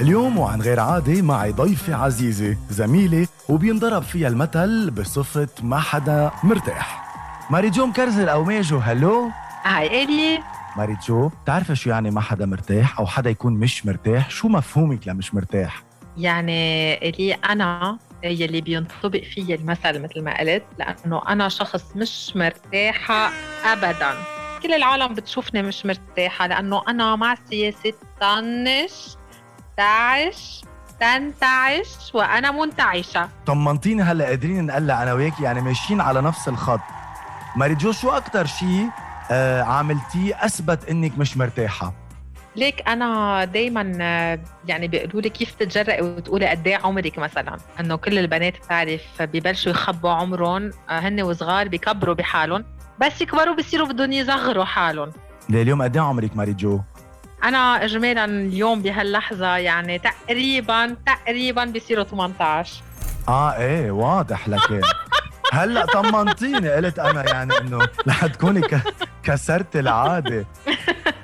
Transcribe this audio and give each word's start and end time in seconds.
اليوم 0.00 0.38
وعن 0.38 0.62
غير 0.62 0.80
عادة 0.80 1.22
معي 1.22 1.52
ضيفة 1.52 1.94
عزيزة 1.94 2.56
زميلة 2.70 3.26
وبينضرب 3.48 4.02
فيها 4.02 4.28
المثل 4.28 4.90
بصفة 4.90 5.48
ما 5.62 5.80
حدا 5.80 6.30
مرتاح. 6.42 7.04
ماري 7.50 7.70
جو 7.70 7.86
مكرزل 7.86 8.28
أو 8.28 8.44
ميجو 8.44 8.78
hello؟ 8.78 9.30
hi 9.64 10.04
إلي. 10.04 10.42
ماري 10.76 10.96
جو 11.06 11.28
بتعرفي 11.28 11.74
شو 11.76 11.90
يعني 11.90 12.10
ما 12.10 12.20
حدا 12.20 12.46
مرتاح؟ 12.46 12.98
أو 12.98 13.06
حدا 13.06 13.30
يكون 13.30 13.52
مش 13.52 13.86
مرتاح؟ 13.86 14.30
شو 14.30 14.48
مفهومك 14.48 15.08
لمش 15.08 15.34
مرتاح؟ 15.34 15.82
يعني 16.16 16.94
إلي 17.08 17.32
أنا 17.34 17.98
يلي 18.24 18.60
بينطبق 18.60 19.22
فيي 19.34 19.54
المثل 19.54 20.02
مثل 20.02 20.22
ما 20.22 20.40
قلت 20.40 20.64
لأنه 20.78 21.22
أنا 21.28 21.48
شخص 21.48 21.84
مش 21.96 22.32
مرتاحة 22.36 23.30
أبدا. 23.64 24.14
كل 24.64 24.74
العالم 24.74 25.14
بتشوفني 25.14 25.62
مش 25.62 25.86
مرتاحة 25.86 26.46
لأنه 26.46 26.82
أنا 26.88 27.16
مع 27.16 27.34
سياسة 27.50 27.92
طنش 28.20 29.16
تعش 29.76 30.64
تنتعش 31.00 32.14
وأنا 32.14 32.50
منتعشة 32.50 33.28
طمنتيني 33.46 34.02
هلأ 34.02 34.24
قادرين 34.24 34.66
نقلع 34.66 35.02
أنا 35.02 35.12
وياك 35.12 35.40
يعني 35.40 35.60
ماشيين 35.60 36.00
على 36.00 36.22
نفس 36.22 36.48
الخط. 36.48 36.80
ماري 37.56 37.74
جو 37.74 37.92
شو 37.92 38.10
أكتر 38.10 38.46
شيء 38.46 38.88
آه 39.30 39.62
عملتيه 39.62 40.44
أثبت 40.44 40.88
إنك 40.88 41.18
مش 41.18 41.36
مرتاحة. 41.36 41.92
ليك 42.56 42.88
أنا 42.88 43.44
دائما 43.44 43.82
يعني 44.68 44.88
بيقولوا 44.88 45.20
لي 45.20 45.28
كيف 45.28 45.54
تتجرأي 45.54 46.00
وتقولي 46.00 46.46
قد 46.46 46.66
إيه 46.66 46.76
عمرك 46.84 47.18
مثلا؟ 47.18 47.56
إنه 47.80 47.96
كل 47.96 48.18
البنات 48.18 48.56
بتعرف 48.56 49.02
ببلشوا 49.22 49.72
يخبوا 49.72 50.10
عمرهم 50.10 50.70
هن 50.88 51.22
وصغار 51.22 51.68
بيكبروا 51.68 52.14
بحالهم. 52.14 52.64
بس 53.00 53.20
يكبروا 53.20 53.54
بصيروا 53.54 53.88
بدهم 53.88 54.12
يصغروا 54.12 54.64
حالهم. 54.64 55.10
ليه 55.48 55.62
اليوم 55.62 55.82
قد 55.82 55.96
إيه 55.96 56.02
عمرك 56.04 56.36
ماري 56.36 56.52
جو؟ 56.52 56.80
أنا 57.44 57.84
اجمالا 57.84 58.24
اليوم 58.24 58.82
بهاللحظة 58.82 59.56
يعني 59.56 59.98
تقريبا 59.98 60.96
تقريبا 61.06 61.64
بصيروا 61.64 62.04
18 62.04 62.82
آه 63.28 63.56
إيه 63.56 63.90
واضح 63.90 64.48
لكن 64.48 64.80
هلأ 65.52 65.86
طمنتيني 65.86 66.70
قلت 66.70 66.98
أنا 66.98 67.28
يعني 67.30 67.58
إنه 67.58 67.88
رح 68.08 68.26
تكوني 68.26 68.62
كسرت 69.22 69.76
العادة. 69.76 70.46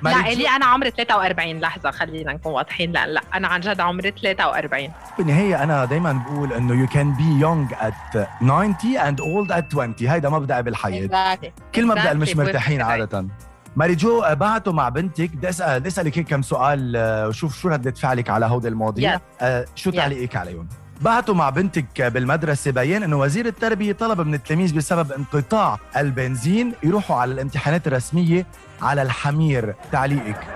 لا 0.03 0.31
الي 0.31 0.49
أنا 0.49 0.65
عمري 0.65 0.91
43 0.91 1.59
لحظة 1.59 1.91
خلينا 1.91 2.33
نكون 2.33 2.53
واضحين. 2.53 2.91
لا 2.91 3.07
لا 3.07 3.21
أنا 3.33 3.47
عن 3.47 3.59
جد 3.59 3.79
عمري 3.79 4.11
43 4.11 4.89
بالنهاية 5.17 5.63
أنا 5.63 5.85
دايما 5.85 6.13
بقول 6.13 6.53
إنه 6.53 6.73
you 6.73 6.87
can 6.87 7.13
be 7.13 7.23
young 7.23 7.73
at 7.81 8.27
90 8.41 8.75
and 8.97 9.21
old 9.21 9.51
at 9.51 9.75
20 9.75 9.95
هيدا 9.99 10.29
مبدأ 10.29 10.61
بالحياة. 10.61 11.37
كل 11.75 11.87
مبدأ 11.87 12.11
المش 12.11 12.35
مرتاحين 12.35 12.81
عادة. 12.81 13.27
ماري 13.75 13.95
جو 13.95 14.23
بعته 14.31 14.71
مع 14.71 14.89
بنتك. 14.89 15.35
بدي 15.35 15.49
اسال 15.49 15.79
بدي 15.79 15.89
أسألك 15.89 16.17
هيك 16.17 16.27
كم 16.27 16.41
سؤال 16.41 16.93
وشوف 17.27 17.59
شو 17.59 17.69
ردة 17.69 17.91
فعلك 17.91 18.29
على 18.29 18.45
هودي 18.45 18.67
المواضيع. 18.67 19.17
Yes. 19.17 19.21
آه 19.41 19.65
شو 19.75 19.91
تعليقك 19.91 20.33
yes. 20.33 20.37
عليهم؟ 20.37 20.69
بعتوا 21.01 21.35
مع 21.35 21.49
بنتك 21.49 22.01
بالمدرسة 22.01 22.71
بيان 22.71 23.03
إنه 23.03 23.19
وزير 23.19 23.45
التربية 23.45 23.93
طلب 23.93 24.21
من 24.21 24.33
التلاميذ 24.33 24.75
بسبب 24.75 25.11
انقطاع 25.11 25.79
البنزين 25.97 26.73
يروحوا 26.83 27.15
على 27.15 27.31
الامتحانات 27.31 27.87
الرسمية 27.87 28.45
على 28.81 29.01
الحمير. 29.01 29.75
تعليقك. 29.91 30.47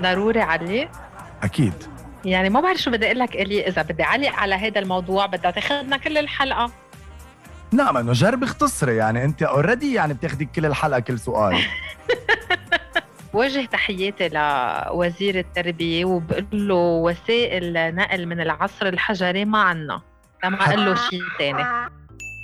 ضروري 0.00 0.40
علي؟ 0.40 0.88
أكيد. 1.42 1.72
يعني 2.24 2.50
ما 2.50 2.60
بعرف 2.60 2.78
شو 2.78 2.90
بدي 2.90 3.06
أقول 3.06 3.18
لك 3.18 3.36
إلي 3.36 3.68
إذا 3.68 3.82
بدي 3.82 4.02
أعلق 4.02 4.32
على 4.32 4.54
هذا 4.54 4.78
الموضوع 4.78 5.26
بدها 5.26 5.50
تاخذنا 5.50 5.96
كل 5.96 6.18
الحلقة. 6.18 6.70
نعم 7.72 7.96
إنه 7.96 8.12
جرب 8.12 8.42
اختصري 8.42 8.96
يعني 8.96 9.24
أنت 9.24 9.42
already 9.42 9.94
يعني 9.94 10.14
بتاخدي 10.14 10.44
كل 10.44 10.66
الحلقة 10.66 11.00
كل 11.00 11.18
سؤال. 11.18 11.56
بوجه 13.36 13.64
تحياتي 13.64 14.28
لوزير 14.28 15.38
التربية 15.38 16.04
وبقول 16.04 16.68
له 16.68 16.74
وسائل 16.74 17.94
نقل 17.94 18.26
من 18.26 18.40
العصر 18.40 18.86
الحجري 18.86 19.44
ما 19.44 19.58
عنا 19.58 20.02
لما 20.44 20.64
قال 20.64 20.84
له 20.84 20.94
شيء 20.94 21.22
ثاني 21.38 21.90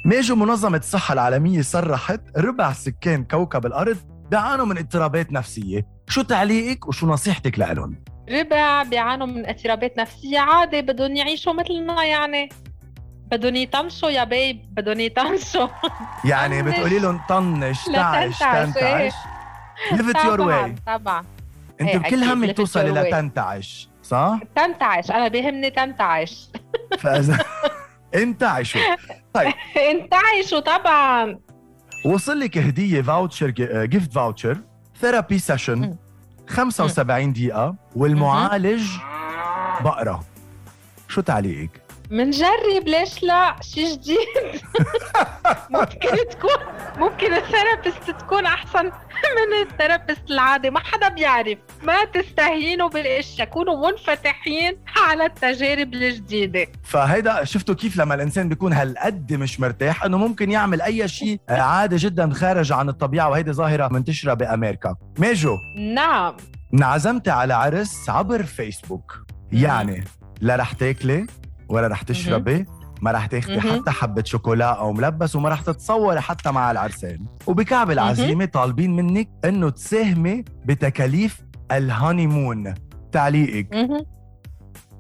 ميجو 0.07 0.37
منظمة 0.37 0.79
الصحة 0.79 1.13
العالمية 1.13 1.63
صرحت 1.63 2.21
ربع 2.37 2.73
سكان 2.73 3.25
كوكب 3.25 3.67
الأرض 3.67 3.97
بيعانوا 4.31 4.67
من 4.67 4.79
اضطرابات 4.79 5.33
نفسية. 5.33 5.87
شو 6.09 6.23
تعليقك 6.23 6.89
وشو 6.89 7.07
نصيحتك 7.07 7.59
لهم؟ 7.59 8.05
ربع 8.31 8.83
بيعانوا 8.83 9.27
من 9.27 9.47
اضطرابات 9.47 9.99
نفسية 9.99 10.39
عادي 10.39 10.83
بدهم 10.83 11.17
يعيشوا 11.17 11.53
مثلنا 11.53 12.05
يعني. 12.05 12.49
بدهم 13.31 13.57
يطنشوا 13.57 14.11
يا 14.11 14.25
babe 14.25 14.75
بدهم 14.75 15.01
يطنشوا. 15.01 15.69
يعني 16.25 16.63
بتقولي 16.63 16.99
لهم 16.99 17.21
طنش 17.29 17.85
تعش 17.85 18.39
تنتعش 18.39 19.13
it 19.93 20.17
your 20.17 20.39
way. 20.39 20.81
طبعا. 20.87 21.25
انت 21.81 21.89
إيه، 21.91 21.99
بكل 21.99 22.25
همك 22.25 22.57
توصلي 22.57 22.91
لتنتعش 22.91 23.89
صح؟ 24.03 24.39
تنتعش 24.57 25.11
أنا 25.11 25.29
بيهمني 25.29 25.71
تنتعش. 25.71 26.49
فاذا 26.99 27.39
انتعشوا. 28.15 28.81
طيب. 29.35 29.53
انتعشوا 29.91 30.61
طبعا. 30.61 31.39
وصل 32.07 32.41
لك 32.41 32.59
هدية 32.59 33.03
voucher 33.03 33.51
gift 33.85 34.13
voucher 34.13 34.59
therapy 35.01 35.39
session 35.39 35.97
75 36.49 37.33
دقيقة 37.33 37.75
والمعالج 37.97 38.83
بقرة. 39.81 40.25
شو 41.09 41.21
تعليقك؟ 41.21 41.83
منجرب 42.11 42.87
ليش 42.87 43.23
لا؟ 43.23 43.57
شيء 43.61 43.95
جديد. 43.95 44.63
ممكن 45.71 46.09
تكون 46.31 46.59
ممكن 46.97 47.35
ال 47.35 47.42
therapist 47.42 48.11
تكون 48.21 48.47
أحسن 48.47 48.85
من 48.85 49.63
ال 49.71 49.77
therapist 49.77 50.31
العادي. 50.31 50.71
ما 50.71 50.81
حدا 50.81 51.09
بيعرف. 51.09 51.59
ما 51.83 52.05
تستهينوا 52.05 52.89
بالاشياء 52.89 53.49
كونوا 53.49 53.91
منفتحين 53.91 54.77
على 54.97 55.27
التجارب 55.27 55.95
الجديدة. 55.95 56.67
فهيدا 56.83 57.45
شفتوا 57.45 57.75
كيف 57.75 57.97
لما 57.97 58.15
الإنسان 58.15 58.49
بيكون 58.49 58.73
هالقد 58.73 59.33
مش 59.33 59.61
مرتاح؟ 59.61 60.05
إنه 60.05 60.19
ممكن 60.19 60.51
يعمل 60.51 60.83
أي 60.83 61.09
شيء 61.09 61.41
عادي 61.49 61.97
جدا 61.97 62.33
خارج 62.33 62.73
عن 62.73 62.89
الطبيعة 62.89 63.29
وهيدي 63.29 63.53
ظاهرة 63.53 63.89
منتشرة 63.89 64.35
بأمريكا. 64.35 64.95
ميجو 65.19 65.57
نعم. 65.95 66.37
انعزمتي 66.75 67.31
على 67.31 67.55
عرس 67.55 68.11
عبر 68.11 68.43
فيسبوك. 68.43 69.27
يعني 69.53 70.05
لا 70.41 70.57
رح 70.57 70.73
تاكلي 70.73 71.27
ولا 71.69 71.87
رح 71.87 72.03
تشربي 72.03 72.67
ما 73.03 73.11
رح 73.11 73.27
تاخدي 73.27 73.61
حتى 73.61 73.91
حبة 73.91 74.23
شوكولا 74.25 74.65
أو 74.65 74.93
ملبس 74.93 75.37
وما 75.37 75.49
رح 75.49 75.61
تتصوري 75.61 76.21
حتى 76.21 76.51
مع 76.51 76.71
العرسان. 76.71 77.27
وبكعب 77.47 77.91
العزيمة 77.91 78.45
طالبين 78.45 78.97
منك 78.97 79.29
إنه 79.45 79.71
تساهمي 79.71 80.45
بتكاليف 80.65 81.41
الهانيمون. 81.73 82.75
تعليقك. 83.13 84.07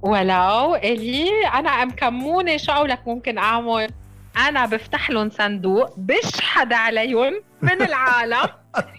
ولو 0.02 0.74
إلي 0.74 1.28
أنا 1.54 1.84
مكمونة 1.84 2.56
شو 2.56 2.72
أقولك 2.72 3.08
ممكن 3.08 3.38
أعمل؟ 3.38 3.90
أنا 4.36 4.66
بفتح 4.66 5.10
لهم 5.10 5.30
صندوق 5.30 5.94
بشحد 5.96 6.72
عليهم 6.72 7.32
من 7.62 7.82
العالم 7.88 8.48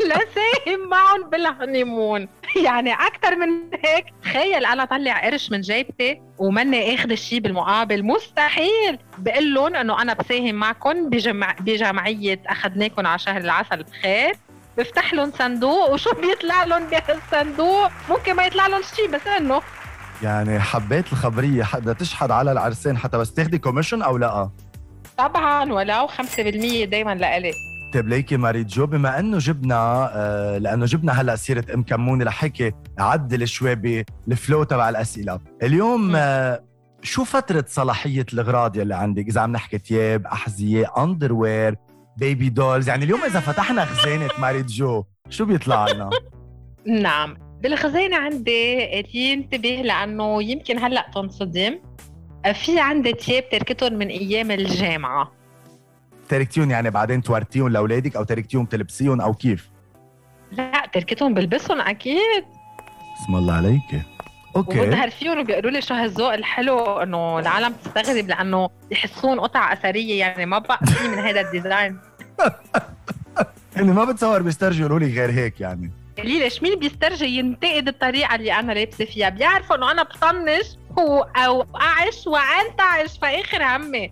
لساهم 0.02 0.90
معهم 0.90 1.30
بالهنيمون 1.30 2.28
يعني 2.64 2.94
أكثر 2.94 3.36
من 3.36 3.50
هيك 3.86 4.06
تخيل 4.24 4.66
أنا 4.66 4.86
طلع 4.86 5.26
قرش 5.26 5.52
من 5.52 5.62
جيبتي 5.62 6.22
وماني 6.38 6.96
آخذ 6.96 7.12
الشيء 7.12 7.40
بالمقابل. 7.40 8.04
مستحيل. 8.04 9.00
بقول 9.18 9.54
لهم 9.54 9.76
إنه 9.76 10.02
أنا 10.02 10.14
بساهم 10.14 10.56
معكم 10.56 11.10
بجمع 11.10 11.56
بجمعية 11.60 12.40
أخذناكم 12.48 13.08
على 13.08 13.20
شهر 13.20 13.38
العسل 13.42 13.84
بخير. 13.84 14.36
بفتح 14.78 15.14
لهم 15.14 15.32
صندوق 15.32 15.90
وشو 15.92 16.12
بيطلع 16.14 16.64
لهم 16.64 16.84
بهالصندوق؟ 16.88 17.92
ممكن 18.10 18.34
ما 18.34 18.46
يطلع 18.46 18.68
لهم 18.68 18.82
شيء 18.96 19.10
بس 19.12 19.28
إنه. 19.28 19.62
يعني 20.24 20.60
حبيت 20.60 21.14
الخبرية 21.14 21.64
حدا 21.64 21.94
تشحد 21.94 22.32
على 22.32 22.52
العرسان 22.52 22.98
حتى 22.98 23.18
بس 23.18 23.34
تاخدي 23.34 23.58
كوميشن 23.58 24.02
أو 24.02 24.18
لا؟ 24.18 24.50
طبعا 25.18 25.74
ولو 25.74 26.08
5% 26.08 26.86
دائما 26.86 27.16
لإلي. 27.16 27.52
طيب 27.94 28.08
ليكي 28.08 28.38
ماري 28.38 28.64
جو 28.64 28.86
بما 28.86 29.20
إنه 29.20 29.38
جبنا 29.38 30.10
آه 30.14 30.58
لأنه 30.58 30.86
جبنا 30.86 31.22
هلأ 31.22 31.36
سيرة 31.36 31.66
أم 31.74 31.84
كمونه 31.84 32.26
لحتى 32.26 32.72
عدل 33.00 33.48
شوي 33.48 33.76
بال 33.76 34.05
flow 34.05 34.64
تبع 34.64 34.90
الأسئلة. 34.90 35.40
اليوم 35.64 36.16
آه 36.16 36.64
شو 37.02 37.24
فترة 37.24 37.66
صلاحية 37.68 38.26
الأغراض 38.34 38.78
يلي 38.78 38.96
عندك؟ 38.96 39.28
إذا 39.28 39.42
عم 39.42 39.52
نحكي 39.52 39.78
ثياب، 39.78 40.28
أحذية، 40.28 40.92
underwear، 40.98 41.76
baby 42.18 42.50
dolls، 42.50 42.90
يعني 42.90 43.06
اليوم 43.06 43.24
إذا 43.24 43.40
فتحنا 43.40 43.86
خزانة 43.86 44.28
ماري 44.40 44.62
جو، 44.62 45.04
شو 45.30 45.46
بيطلع 45.46 45.88
لنا؟ 45.88 46.10
نعم، 47.02 47.38
بالخزانة 47.62 48.18
عندي 48.18 49.06
ينتبه 49.14 49.82
لأنه 49.86 50.44
يمكن 50.44 50.80
هلأ 50.80 51.06
تنصدم. 51.16 51.80
في 52.52 52.80
عندي 52.80 53.14
ثياب 53.14 53.50
تركتهم 53.50 53.94
من 53.94 54.08
أيام 54.08 54.52
الجامعة. 54.52 55.32
تركتيهم 56.30 56.72
يعني 56.72 56.90
بعدين 56.90 57.22
تورتيهم 57.22 57.70
لأولادك 57.70 58.16
أو 58.16 58.24
تركتيهم 58.24 58.66
تلبسيهم 58.66 59.22
أو 59.22 59.34
كيف؟ 59.34 59.70
لا 60.52 60.90
تركتهم 60.94 61.34
بلبسهم 61.34 61.82
أكيد. 61.82 62.46
اسم 63.24 63.36
الله 63.36 63.54
عليك. 63.54 64.02
okay. 64.56 64.80
وبظهر 64.80 65.10
فيهم 65.10 65.40
وبيقولوا 65.40 65.72
لي 65.72 65.82
شو 65.82 65.94
هالذوق 65.94 66.34
الحلو 66.34 66.80
إنه 66.80 67.40
العالم 67.40 67.74
تستغرب 67.84 68.28
لأنه 68.28 68.70
يحسون 68.92 69.40
قطع 69.40 69.74
أثرية 69.74 70.20
يعني 70.20 70.46
ما 70.46 70.60
بقى 70.60 70.80
في 70.86 71.08
من 71.08 71.18
هذا 71.18 71.42
ال 71.42 71.49
design. 71.49 71.98
يعني 73.76 73.92
ما 73.92 74.06
بتصور 74.06 74.42
بيسترجوا 74.42 74.80
يقولوا 74.80 75.00
لي 75.00 75.20
غير 75.20 75.32
هيك 75.32 75.62
يعني. 75.62 75.92
ليش 76.18 76.64
مين 76.64 76.80
بيسترجي؟ 76.80 77.26
ينتقد 77.26 77.88
الطريقة 77.88 78.36
اللي 78.36 78.54
أنا 78.54 78.72
لابسة 78.72 79.06
فيها. 79.06 79.30
بيعرفوا 79.30 79.76
إنه 79.76 79.92
أنا 79.92 80.04
بطنش 80.04 80.66
واوقعش 80.98 82.28
وانتعش 82.28 83.18
فاخر 83.22 83.64
همي. 83.64 84.12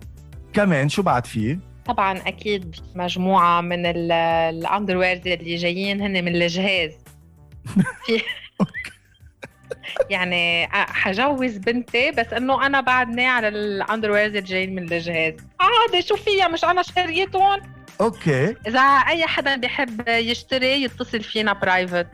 كمان 0.52 0.88
شو 0.88 1.02
بعد 1.02 1.26
فيه؟ 1.26 1.58
طبعا 1.86 2.18
أكيد 2.18 2.76
مجموعة 2.94 3.60
من 3.60 3.86
ال 3.86 3.99
underwears 3.99 5.28
اللي 5.28 5.56
جايين 5.56 6.00
هن 6.00 6.24
من 6.24 6.36
الجهاز. 6.36 6.92
في 8.06 8.22
يعني 10.10 10.68
حجوز 10.72 11.56
بنتي 11.56 12.10
بس 12.10 12.32
إنه 12.32 12.66
أنا 12.66 12.80
بعدني 12.80 13.26
على 13.26 13.48
ال 13.48 13.56
underwears 13.56 14.36
اللي 14.36 14.40
جايين 14.40 14.74
من 14.74 14.92
الجهاز. 14.92 15.34
عادي 15.60 16.02
شو 16.02 16.16
فيها؟ 16.16 16.48
مش 16.48 16.64
أنا 16.64 16.82
شريتهم 16.82 17.60
okay. 18.00 18.56
إذا 18.66 18.80
أي 18.80 19.26
حدا 19.26 19.56
بيحب 19.56 20.08
يشتري 20.08 20.82
يتصل 20.82 21.20
فينا 21.20 21.52
private 21.52 22.06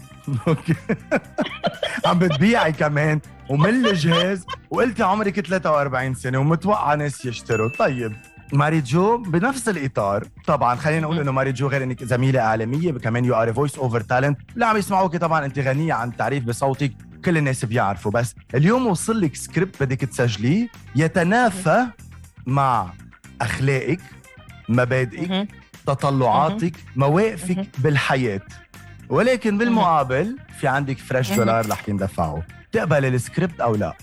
عم 2.07 2.19
بتبيعي 2.19 2.73
كمان 2.73 3.21
ومن 3.51 3.87
الجهاز 3.87 4.47
وقلتي 4.71 5.03
عمرك 5.03 5.41
43 5.41 6.15
سنة 6.15 6.39
ومتوقعة 6.39 6.95
ناس 6.95 7.25
يشتروا. 7.25 7.71
طيب 7.79 8.13
ماري 8.53 8.81
جو 8.81 9.17
بنفس 9.17 9.69
الإطار. 9.69 10.25
طبعا 10.47 10.75
خلينا 10.77 11.01
نقول 11.01 11.19
إنه 11.19 11.33
ماري 11.33 11.53
جو 11.53 11.69
غير 11.69 11.83
إنك 11.83 12.05
زميلة 12.05 12.41
إعلامية 12.41 12.93
كمان 12.93 13.25
you 13.25 13.35
are 13.35 13.53
voice 13.53 13.79
over 13.79 14.01
talent 14.01 14.39
اللي 14.55 14.67
عم 14.67 14.77
يسمعوك 14.77 15.17
طبعا 15.17 15.45
أنت 15.45 15.59
غنية 15.59 15.93
عن 15.93 16.09
التعريف 16.09 16.45
بصوتك 16.45 16.93
كل 17.25 17.39
الناس 17.39 17.65
بيعرفوا. 17.65 18.13
بس 18.13 18.35
اليوم 18.55 18.87
وصل 18.87 19.21
لك 19.21 19.37
سكريبت 19.37 19.83
بدك 19.83 20.01
تسجليه 20.01 20.69
يتنافى 20.97 21.87
مع 22.47 22.93
أخلاقك 23.41 24.01
مبادئك 24.69 25.49
تطلعاتك 25.87 26.73
مواقفك 26.97 27.67
بالحياة. 27.79 28.41
ولكن 29.09 29.59
بالمقابل 29.59 30.37
في 30.61 30.69
عندك 30.69 30.99
fresh 30.99 31.33
dollar 31.33 31.69
رح 31.71 31.89
يندفعوا 31.89 32.41
تقبل 32.73 33.05
السكريبت 33.05 33.61
أو 33.61 33.75
لا؟ 33.75 33.95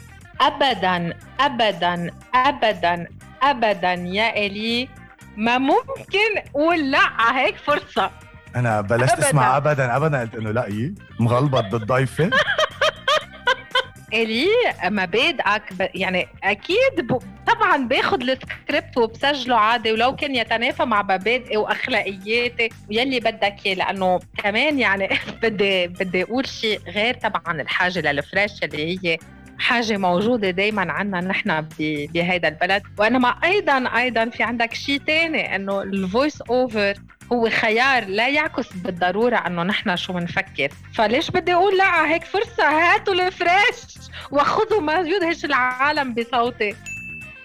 ابدا 0.41 1.13
ابدا 1.39 2.11
ابدا 2.35 3.07
ابدا 3.43 3.93
يا 3.93 4.45
إلي. 4.45 4.89
ما 5.37 5.57
ممكن 5.57 6.49
قول 6.53 6.91
لا 6.91 7.37
هيك 7.39 7.57
فرصة. 7.57 8.11
أنا 8.55 8.81
بلشت 8.81 9.13
أبداً. 9.13 9.27
أسمع 9.29 9.57
ابدا 9.57 9.95
ابدا 9.95 10.21
قلت 10.21 10.35
إنه 10.35 10.51
لا 10.51 10.93
مغلبط 11.19 11.63
بالضيفة. 11.71 12.29
إلي 14.13 14.47
مبادئك 14.83 15.91
يعني 15.95 16.27
أكيد. 16.43 17.19
طبعا 17.47 17.87
باخذ 17.87 18.21
السكريبت 18.21 18.97
وبسجله 18.97 19.55
عادي 19.55 19.91
ولو 19.91 20.15
كان 20.15 20.35
يتنافى 20.35 20.85
مع 20.85 21.01
مبادئي 21.01 21.57
واخلاقياتي 21.57 22.69
ويلي 22.89 23.19
بدك 23.19 23.55
إياه 23.65 23.75
لأنه 23.75 24.19
كمان 24.43 24.79
يعني 24.79 25.09
بدي 25.43 25.87
بدي 25.87 26.23
أقول 26.23 26.47
شيء 26.47 26.79
غير 26.87 27.13
طبعا 27.13 27.61
الحاجة 27.61 28.11
لل 28.11 28.26
fresh 28.26 28.63
اللي 28.63 28.97
هي 28.97 29.17
حاجة 29.59 29.97
موجودة 29.97 30.49
دايما 30.49 30.91
عنا 30.91 31.21
نحن 31.21 31.67
بهيدا 31.79 32.47
البلد. 32.47 32.83
وإنما 32.97 33.29
أيضا 33.43 33.97
أيضا 33.97 34.29
في 34.29 34.43
عندك 34.43 34.73
شيء 34.73 35.01
تاني 35.07 35.55
إنه 35.55 35.81
ال 35.81 35.91
voice 35.91 36.41
over 36.41 36.93
هو 37.33 37.49
خيار 37.49 38.05
لا 38.05 38.29
يعكس 38.29 38.73
بالضرورة 38.73 39.35
أنه 39.35 39.63
نحن 39.63 39.95
شو 39.95 40.13
بنفكر 40.13 40.69
فليش 40.93 41.31
بدي 41.31 41.53
أقول 41.53 41.77
لا؟ 41.77 42.07
هيك 42.07 42.23
فرصة 42.23 42.63
هاتوا 42.63 43.13
ال 43.13 43.29
fresh 43.29 44.09
وخذوا 44.31 44.81
ما 44.81 44.99
يدهش 44.99 45.45
العالم 45.45 46.13
بصوتي. 46.13 46.75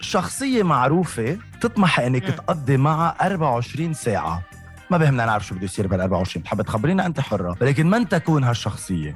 شخصية 0.01 0.63
معروفة 0.63 1.37
تطمح 1.61 1.99
إنك 1.99 2.23
م. 2.23 2.31
تقضي 2.31 2.77
معها 2.77 3.15
24 3.21 3.93
ساعة. 3.93 4.41
ما 4.89 4.97
بهمنا 4.97 5.25
نعرف 5.25 5.47
شو 5.47 5.55
بده 5.55 5.63
يصير 5.65 5.87
بال 5.87 6.01
24 6.01 6.41
بتحب 6.43 6.61
تخبرينا 6.61 7.05
أنت 7.05 7.19
حرة 7.19 7.57
ولكن 7.61 7.89
من 7.89 8.09
تكون 8.09 8.43
هالشخصية؟ 8.43 9.15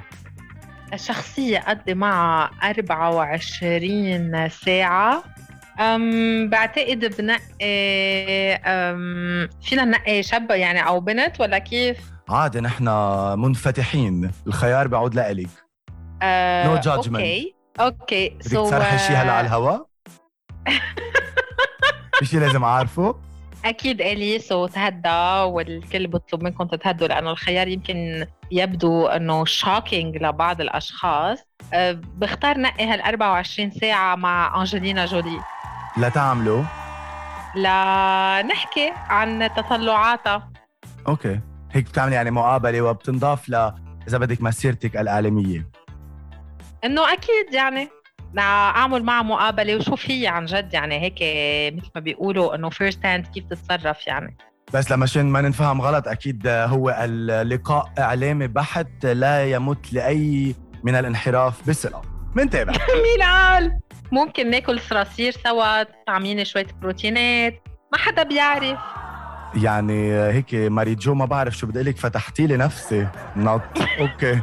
شخصية 0.96 1.58
قضي 1.58 1.94
معها 1.94 2.50
24 2.62 4.48
ساعة. 4.48 5.24
أم 5.80 6.48
بعتقد 6.50 7.14
بنقي 7.18 8.54
أم 8.54 9.48
فينا 9.62 9.84
ننقي 9.84 10.22
شاب 10.22 10.50
يعني 10.50 10.86
أو 10.86 11.00
بنت 11.00 11.40
ولا 11.40 11.58
كيف؟ 11.58 11.98
عادي 12.28 12.60
نحن 12.60 12.88
منفتحين. 13.38 14.30
الخيار 14.46 14.88
بيعود 14.88 15.14
لإلك. 15.14 15.48
no 16.66 16.76
judgment 16.76 17.16
okay. 17.20 17.54
Okay 17.80 18.28
بدك 18.28 18.50
تصرحي 18.50 18.98
شيء 18.98 19.16
هلأ 19.16 19.32
على 19.32 19.46
الهوا؟ 19.46 19.78
في 22.18 22.26
شيء 22.26 22.40
لازم 22.40 22.64
اعرفه؟ 22.64 23.14
أكيد 23.64 24.00
إلي 24.00 24.38
so 24.38 24.66
تهدى 24.66 25.42
والكل 25.44 26.06
بطلب 26.06 26.42
منكم 26.42 26.64
تتهدوا 26.64 27.08
لأنه 27.08 27.30
الخيار 27.30 27.68
يمكن 27.68 28.26
يبدو 28.50 29.06
إنه 29.06 29.44
shocking 29.44 30.16
لبعض 30.16 30.60
الأشخاص. 30.60 31.38
أه، 31.74 32.00
بختار 32.16 32.58
نقي 32.58 32.84
هال 32.84 33.00
24 33.00 33.70
ساعة 33.70 34.16
مع 34.16 34.60
أنجلينا 34.60 35.06
جولي. 35.06 35.40
لتعملوا؟ 35.98 36.62
لنحكي 37.56 38.92
عن 38.94 39.48
تطلعاتها. 39.56 40.50
Okay. 41.08 41.40
هيك 41.72 41.84
بتعملي 41.84 42.14
يعني 42.14 42.30
مقابلة 42.30 42.82
وبتنضاف 42.82 43.48
ل 43.48 43.54
إذا 44.08 44.18
بدك 44.18 44.42
مسيرتك 44.42 44.96
الاعلاميه 44.96 45.68
إنه 46.84 47.12
أكيد 47.12 47.52
يعني. 47.54 47.88
أعمل 48.42 49.02
معها 49.02 49.22
مقابلة 49.22 49.76
وشوف 49.76 50.10
هي 50.10 50.26
عن 50.26 50.46
جد 50.46 50.74
يعني 50.74 51.00
هيك 51.00 51.14
مثل 51.76 51.90
ما 51.94 52.00
بيقولوا 52.00 52.54
إنه 52.54 52.70
first 52.70 53.06
hand 53.06 53.26
كيف 53.26 53.44
تتصرف 53.44 54.06
يعني. 54.06 54.36
بس 54.74 54.90
لما 54.90 55.06
ما 55.16 55.40
ننفهم 55.40 55.80
غلط 55.80 56.08
أكيد 56.08 56.46
هو 56.46 56.96
اللقاء 57.00 57.92
إعلامي 57.98 58.46
بحت 58.46 59.06
لا 59.06 59.44
يمت 59.44 59.92
لأي 59.92 60.54
من 60.84 60.94
الانحراف 60.94 61.68
بسرعة 61.68 62.02
منتابع. 62.34 62.72
مين 63.04 63.22
قال 63.22 63.80
ممكن 64.12 64.50
ناكل 64.50 64.80
صراصير 64.80 65.32
سوا 65.32 65.82
طعميني 66.06 66.44
شوية 66.44 66.66
بروتينات 66.82 67.62
ما 67.92 67.98
حدا 67.98 68.22
بيعرف. 68.22 68.78
يعني 69.54 70.12
هيك 70.12 70.54
ماري 70.54 70.94
جو 70.94 71.14
ما 71.14 71.24
بعرف 71.24 71.56
شو 71.56 71.66
بدي 71.66 71.82
لك 71.82 71.96
فتحتي 71.96 72.46
لي 72.46 72.56
نفسي. 72.56 73.08
نط. 73.36 73.62
Okay. 74.00 74.40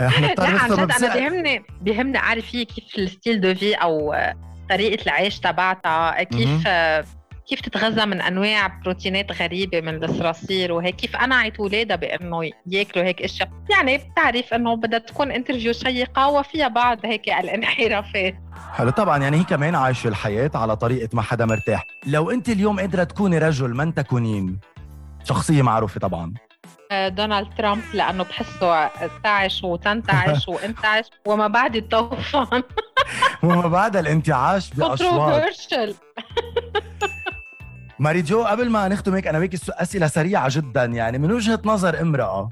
إحنا 0.00 0.26
لا 0.26 0.48
عن 0.48 0.70
جد 0.70 0.92
أنا 0.92 1.14
بيهمني 1.14 1.64
بيهمني 1.80 2.18
اعرف 2.18 2.54
هي 2.54 2.64
كيف 2.64 2.84
ال 2.98 3.05
style 3.05 3.40
de 3.40 3.54
vie 3.54 3.74
أو 3.74 4.14
طريقة 4.70 5.02
العيش 5.02 5.40
تبعتها 5.40 6.22
كيف 6.22 6.68
كيف 7.48 7.60
تتغذى 7.60 8.06
من 8.06 8.20
أنواع 8.20 8.66
بروتينات 8.66 9.32
غريبة 9.42 9.80
من 9.80 10.04
الصراصير 10.04 10.72
وهيك 10.72 10.96
كيف 10.96 11.16
قنعت 11.16 11.58
اولادها 11.58 11.96
بإنه 11.96 12.50
ياكلوا 12.66 13.04
هيك 13.04 13.22
أشياء. 13.22 13.48
يعني 13.70 13.98
بتعرف 13.98 14.54
إنه 14.54 14.76
بدها 14.76 14.98
تكون 14.98 15.30
interview 15.30 15.72
شيقة 15.72 16.28
وفيها 16.28 16.68
بعض 16.68 16.98
هيك 17.04 17.28
الانحرافات. 17.28 18.34
حلو 18.72 18.90
طبعا 18.90 19.18
يعني 19.18 19.36
هي 19.40 19.44
كمان 19.44 19.74
عايشة 19.74 20.08
الحياة 20.08 20.50
على 20.54 20.76
طريقة 20.76 21.08
ما 21.12 21.22
حدا 21.22 21.46
مرتاح. 21.46 21.86
لو 22.06 22.30
أنت 22.30 22.48
اليوم 22.48 22.80
قادرة 22.80 23.04
تكوني 23.04 23.38
رجل 23.38 23.74
من 23.74 23.94
تكونين؟ 23.94 24.58
شخصية 25.24 25.62
معروفة 25.62 26.00
طبعا. 26.00 26.34
دونالد 26.92 27.48
ترامب 27.58 27.82
لأنه 27.94 28.24
بحسه 28.24 28.88
تعش 29.24 29.64
وتنتعش 29.64 30.48
وانتعش 30.48 31.04
وما 31.26 31.46
بعد 31.48 31.76
الطوفان. 31.76 32.62
وما 33.42 33.66
بعد 33.68 33.96
الانتعاش 33.96 34.70
باشواط 34.74 35.42
ماري 37.98 38.22
جو 38.22 38.44
قبل 38.44 38.70
ما 38.70 38.88
نختم 38.88 39.14
هيك 39.14 39.26
أنا 39.26 39.38
ويك 39.38 39.54
أسئلة 39.70 40.06
سريعة 40.06 40.48
جدا 40.50 40.84
يعني 40.84 41.18
من 41.18 41.32
وجهة 41.32 41.60
نظر 41.64 42.00
امرأة 42.00 42.48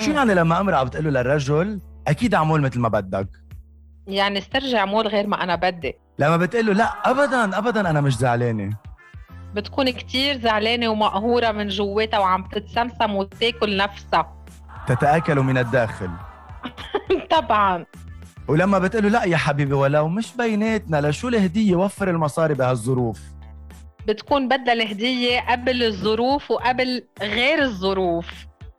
شو 0.00 0.10
يعني 0.10 0.34
لما 0.34 0.60
امرأة 0.60 0.82
بتقول 0.82 1.04
له 1.04 1.10
للرجل 1.10 1.80
أكيد 2.08 2.34
أعمل 2.34 2.60
مثل 2.60 2.80
ما 2.80 2.88
بدك. 2.88 3.28
يعني 4.06 4.38
استرجع 4.38 4.84
مول 4.84 5.06
غير 5.08 5.26
ما 5.26 5.42
أنا 5.42 5.54
بدي. 5.56 5.94
لما 6.18 6.36
بتقول 6.36 6.66
له 6.66 6.72
لا 6.72 7.10
ابدا 7.10 7.58
ابدا 7.58 7.90
أنا 7.90 8.00
مش 8.00 8.16
زعلانة. 8.16 8.70
بتكون 9.54 9.90
كتير 9.90 10.38
زعلانة 10.40 10.88
ومقهورة 10.88 11.52
من 11.52 11.68
جواتها 11.68 12.18
وعم 12.18 12.44
تتسمسم 12.52 13.14
وتاكل 13.14 13.76
نفسها. 13.76 14.34
تتأكل 14.86 15.40
من 15.40 15.58
الداخل. 15.58 16.10
طبعا. 17.30 17.86
ولما 18.48 18.78
بتقول 18.78 19.12
لا 19.12 19.24
يا 19.24 19.36
حبيبي 19.36 19.72
ولو 19.72 20.08
مش 20.08 20.36
بيناتنا 20.36 21.08
لشو 21.08 21.28
الهدية 21.28 21.76
وفر 21.76 22.10
المصاري 22.10 22.54
بهالظروف؟ 22.54 23.20
بتكون 24.08 24.48
بدها 24.48 24.72
الهدية 24.72 25.40
قبل 25.40 25.82
الظروف 25.82 26.50
وقبل 26.50 27.04
غير 27.22 27.62
الظروف. 27.62 28.26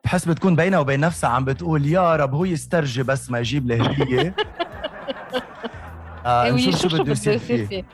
بحس 0.04 0.26
بتكون 0.26 0.56
بينها 0.56 0.80
وبين 0.80 1.00
نفسها 1.00 1.30
عم 1.30 1.46
بتقول 1.46 1.86
يا 1.86 2.16
رب 2.16 2.34
هو 2.36 2.46
يسترجي 2.46 3.04
بس 3.04 3.32
ما 3.32 3.40
يجيب 3.40 3.72
الهدية 3.72 4.36
آه 6.26 6.52
نشوف 6.52 6.76
شو 6.82 6.88
بده 7.04 7.12
يصير 7.12 7.38
فيه. 7.38 7.86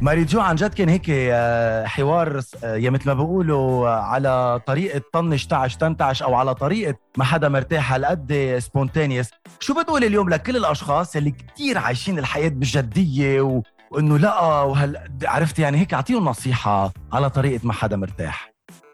ماري 0.00 0.24
جو 0.24 0.40
عن 0.40 0.56
جد 0.56 0.74
كان 0.74 0.88
هيك 0.88 1.06
آه، 1.10 1.86
حوار 1.86 2.40
آه، 2.64 2.76
يا 2.76 2.90
مثل 2.90 3.06
ما 3.06 3.14
بيقولوا 3.14 3.88
آه، 3.88 4.00
على 4.00 4.60
طريقة 4.66 5.02
طنش 5.12 5.46
تعش 5.46 5.76
تنتعش 5.76 6.22
أو 6.22 6.34
على 6.34 6.54
طريقة 6.54 6.94
ما 7.18 7.24
حدا 7.24 7.48
مرتاح 7.48 7.92
هالقد 7.92 8.56
spontaneous 8.58 9.30
شو 9.60 9.80
بتقول 9.80 10.04
اليوم 10.04 10.28
لكل 10.28 10.56
الأشخاص 10.56 11.16
اللي 11.16 11.30
كتير 11.30 11.78
عايشين 11.78 12.18
الحياة 12.18 12.48
بجدية 12.48 13.40
و... 13.40 13.62
وإنه 13.90 14.18
لا 14.18 14.40
وهل 14.62 14.98
عرفت 15.24 15.58
يعني 15.58 15.78
هيك؟ 15.78 15.94
أعطيهم 15.94 16.24
نصيحة 16.24 16.92
على 17.12 17.30
طريقة 17.30 17.66
ما 17.66 17.72
حدا 17.72 17.96
مرتاح. 17.96 18.52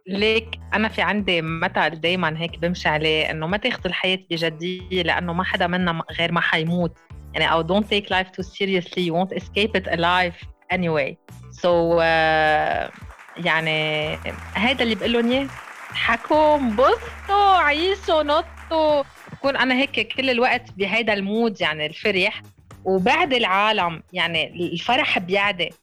ليك 0.09 0.61
أنا 0.75 0.89
في 0.89 1.03
عندي 1.03 1.43
مثل 1.43 2.01
دائما 2.01 2.41
هيك 2.41 2.59
بمشي 2.59 2.89
عليه 2.89 3.31
إنه 3.31 3.47
ما 3.47 3.57
تاخذوا 3.57 3.87
الحياة 3.87 4.19
بجدية 4.31 5.03
لأنه 5.03 5.33
ما 5.33 5.45
حدا 5.45 5.67
منا 5.67 6.03
غير 6.19 6.33
ما 6.33 6.41
حيموت. 6.41 6.99
يعني 7.35 7.53
أو 7.53 7.67
don't 7.67 7.85
take 7.85 8.07
life 8.07 8.29
too 8.37 8.45
seriously 8.45 9.03
you 9.03 9.13
won't 9.13 9.37
escape 9.37 9.81
it 9.81 9.87
alive. 9.87 10.47
Anyway. 10.73 11.17
So 11.63 11.71
uh, 11.99 12.91
يعني 13.37 14.15
هذا 14.55 14.83
اللي 14.83 14.95
بقول 14.95 15.13
لهم 15.13 15.31
إياه. 15.31 15.49
اضحكوا 15.91 16.57
انبسطوا 16.57 17.57
عيشوا 17.57 18.23
نطوا. 18.23 19.03
بكون 19.33 19.57
أنا 19.57 19.75
هيك 19.75 20.15
كل 20.17 20.31
الوقت 20.31 20.71
بهيدا 20.77 21.13
المود 21.13 21.61
يعني 21.61 21.87
الفرح. 21.87 22.43
وبعد 22.85 23.33
العالم 23.33 24.03
يعني 24.13 24.73
الفرح 24.73 25.19
بيعدي. 25.19 25.75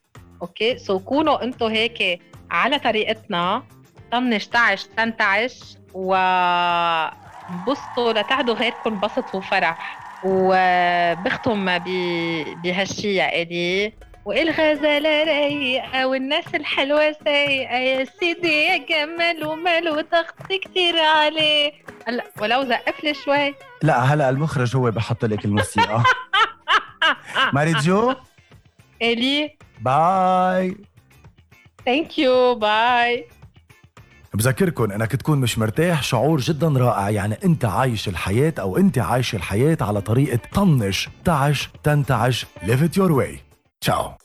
Okay? 0.42 0.78
So 0.78 1.00
كونوا 1.00 1.44
أنتم 1.44 1.66
هيك 1.66 2.22
على 2.52 2.80
طريقتنا. 2.80 3.64
طنش 4.12 4.48
تعش 4.48 4.84
تنتعش. 4.84 5.60
وانبسطوا 5.94 7.04
لتعدوا 8.14 8.56
غيركم 8.56 8.94
انبسطوا 8.94 9.40
وفرح. 9.40 10.00
وبختم 10.24 11.78
بهالشي 12.64 13.16
يا 13.16 13.42
إلي. 13.42 13.94
والغزالة 14.30 15.24
رايقة 15.24 16.08
والناس 16.08 16.56
الحلوة 16.56 17.16
سايقة. 17.26 17.76
يا 17.76 18.06
سيدي 18.20 18.64
يا 18.64 18.78
جمال 18.78 19.46
ومال 19.46 19.90
وضغط 19.90 20.48
كتير 20.48 21.00
عليه. 21.00 21.72
هلا 22.08 22.24
ولو 22.42 22.64
زقف 22.64 23.04
لي 23.04 23.14
شوي. 23.14 23.56
لا 23.84 24.00
هلا 24.00 24.30
المخرج 24.30 24.76
هو 24.76 24.92
بحط 24.92 25.26
لك 25.26 25.46
الموسيقى. 25.46 26.04
ماري 27.54 27.72
جو 27.72 28.16
إلي. 29.02 29.58
Bye. 29.82 30.78
Thank 31.86 32.20
you 32.20 32.56
bye. 32.56 33.28
بذكركم 34.34 34.92
إنك 34.92 35.16
تكون 35.16 35.38
مش 35.38 35.58
مرتاح 35.58 36.04
شعور 36.04 36.40
جدا 36.40 36.68
رائع. 36.68 37.10
يعني 37.10 37.38
أنت 37.46 37.66
عايش 37.66 38.08
الحياة 38.08 38.54
أو 38.60 38.78
أنت 38.78 38.98
عايش 38.98 39.36
الحياة 39.36 39.78
على 39.82 40.02
طريقة 40.02 40.40
طنش. 40.54 41.10
تعش 41.26 41.70
تنتعش 41.84 42.46
it 42.64 42.98
your 42.98 43.12
way. 43.12 43.49
Ciao. 43.82 44.18